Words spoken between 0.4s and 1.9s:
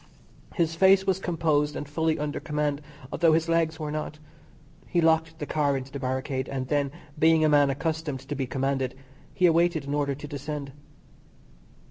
His face was composed and